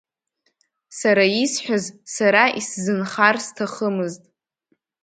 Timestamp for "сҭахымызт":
3.45-4.23